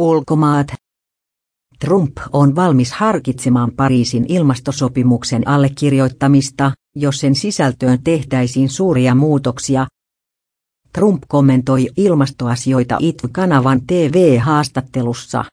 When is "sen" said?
7.20-7.34